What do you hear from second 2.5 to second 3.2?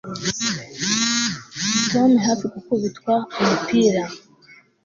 gukubitwa